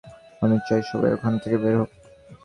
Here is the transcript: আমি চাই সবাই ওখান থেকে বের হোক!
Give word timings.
আমি 0.41 0.57
চাই 0.67 0.81
সবাই 0.89 1.11
ওখান 1.13 1.33
থেকে 1.43 1.57
বের 1.57 1.75
হোক! 1.79 1.89